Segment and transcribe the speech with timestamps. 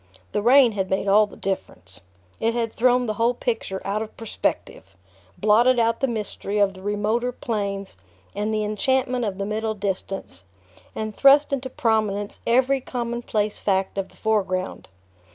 [0.31, 2.01] The rain had made all the difference.
[2.39, 4.95] It had thrown the whole picture out of perspective,
[5.37, 7.97] blotted out the mystery of the remoter planes
[8.33, 10.43] and the enchantment of the middle distance,
[10.95, 14.87] and thrust into prominence every commonplace fact of the foreground.